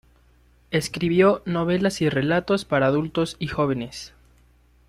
[0.71, 4.13] Escribió novelas y relatos para adultos y jóvenes.